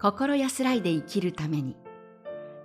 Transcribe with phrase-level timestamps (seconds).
[0.00, 1.74] 心安らいで生きるために。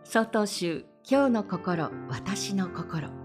[0.03, 3.07] 総統集今日の心私の心。
[3.07, 3.15] 今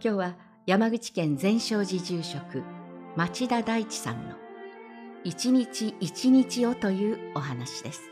[0.00, 0.36] 日は
[0.66, 2.62] 山口県全勝寺住職
[3.16, 4.36] 町田大地さんの
[5.24, 8.02] 一日一日をというお話です。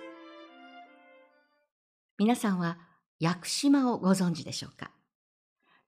[2.18, 2.78] 皆さんは
[3.20, 4.90] 屋久島をご存知でしょうか？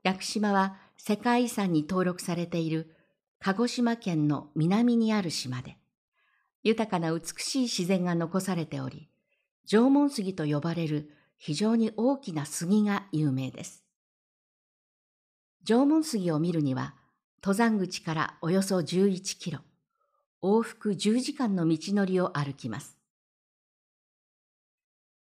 [0.03, 2.95] 屋久島は世界遺産に登録されている
[3.41, 5.79] 鹿児島県の南にある島で
[6.65, 9.09] 豊かな美しい自然が残されており、
[9.67, 13.85] 縄文杉と呼ばれる非常に大きな杉が有名です。
[15.65, 16.95] 縄文杉を見るには、
[17.43, 19.61] 登山口からおよそ11キロ、
[20.43, 22.99] 往復10時間の道のりを歩きます。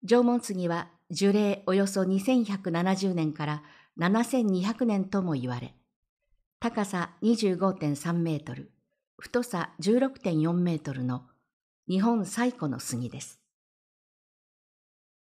[0.04, 3.62] 縄文杉は樹齢およそ2170年から
[3.98, 5.74] 7200年とも言われ、
[6.58, 8.72] 高さ25.3メートル、
[9.20, 11.24] 太さ16.4メートルの
[11.88, 13.40] 日本最古の杉です。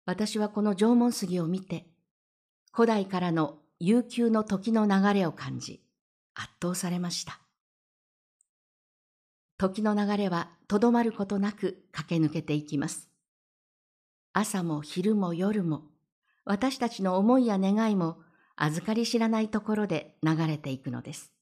[0.08, 1.86] 私はこの縄文杉を見て、
[2.74, 5.84] 古代からの悠久の時の流れを感じ、
[6.34, 7.40] 圧倒されました。
[9.60, 13.12] 時の流れはとどまることなく駆け抜けていきます。
[14.34, 15.84] 朝も昼も夜も、
[16.44, 18.18] 私たちの思いや願いも
[18.56, 21.35] 預かり知らないところで流れていくのです。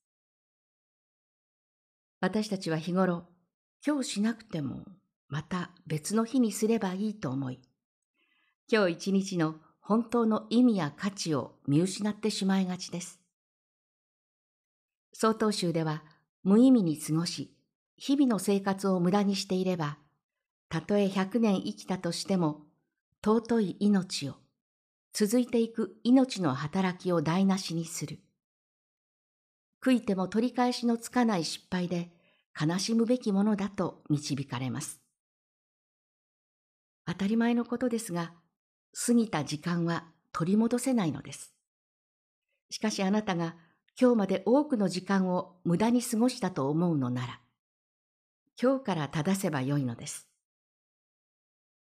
[2.24, 3.26] 私たちは日頃、
[3.86, 4.86] 今日しなくても
[5.28, 7.60] また別の日にすればいいと思い、
[8.72, 13.20] 今日一日の本当の意味や価値を見失ってしまいがちです。
[15.12, 16.02] 総統集では
[16.46, 17.54] 無意味に過ごし、
[17.98, 19.98] 日々の生活を無駄にしていれば、
[20.70, 22.62] たとえ100年生きたとしても、
[23.22, 24.36] 尊い命を、
[25.12, 28.20] 続いていく命の働きを台無しにする。
[29.84, 32.10] 悔いても取り返しのつかない失敗で
[32.58, 35.02] 悲しむべきものだと導かれます。
[37.06, 38.32] 当たり前のことですが、
[39.06, 41.54] 過ぎた時間は取り戻せないのです。
[42.70, 43.58] しかしあなたが
[44.00, 47.40] 今日まで多くの時間を無駄に過ごしたと思うのなら、
[48.62, 50.30] 今日から正せばよいのです。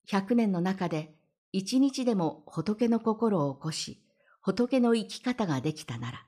[0.08, 1.14] 百年の中で
[1.52, 4.04] 一日でも仏の心を起こし、
[4.42, 6.26] 仏の生き方ができたなら、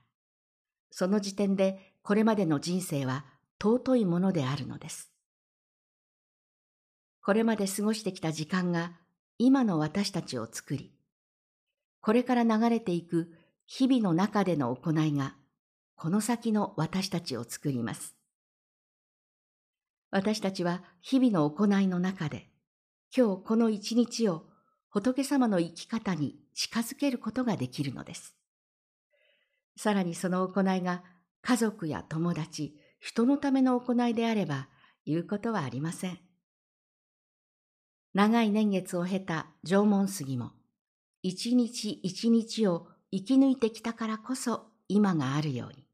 [0.90, 3.24] その時点でこれまでの人生は
[3.62, 5.10] 尊いものであるのです。
[7.22, 8.92] これまで過ごしてきた時間が
[9.38, 10.92] 今の私たちを作り、
[12.00, 13.32] これから流れていく
[13.66, 15.34] 日々の中での行いが、
[15.96, 18.14] この先の私たちを作ります。
[20.10, 22.48] 私たちは日々の行いの中で、
[23.14, 24.44] 今日この一日を
[24.88, 28.36] 仏様の生き方に近づけることができるのです。
[29.76, 31.04] さらにその行いが
[31.42, 34.68] 家族や友達、人のための行いであれば
[35.04, 36.18] 言うことはありません。
[38.14, 40.52] 長い年月を経た縄文杉も、
[41.22, 45.86] 一日一日を生き抜いてきたからこそ今があるように。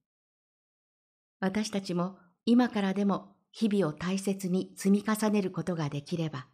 [1.41, 2.17] 私たちも
[2.47, 6.47] 今からでも日々を大切に積み重ねることができれば、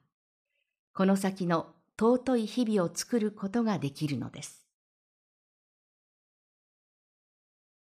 [0.94, 4.67] この先の尊い日々を作ることができるのです。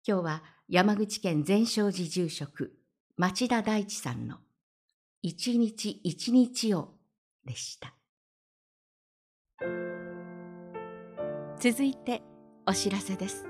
[0.09, 2.77] 今日は山口県全勝寺住職
[3.17, 4.37] 町田大地さんの
[5.21, 6.91] 一日一日を
[7.45, 7.93] でした。
[11.59, 12.23] 続いて
[12.69, 13.49] お知らせです。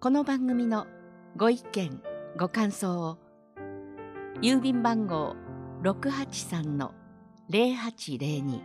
[0.00, 0.86] この番組の
[1.36, 2.02] ご意見、
[2.38, 3.18] ご感想を
[4.40, 5.36] 郵便番号
[5.82, 8.62] 683-0802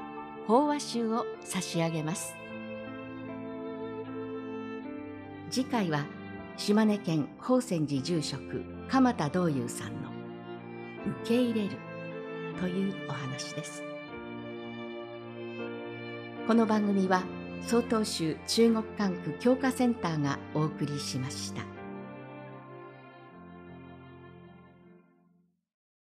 [0.46, 2.36] 法話集」を差し上げます。
[5.56, 6.04] 次回は
[6.58, 10.10] 島根県宝泉寺住職鎌田道友さんの
[11.22, 11.78] 「受け入れる」
[12.60, 13.82] というお話です
[16.46, 17.22] この番組は
[17.62, 21.75] 曹洞宗中国管区教化センターがお送りしました。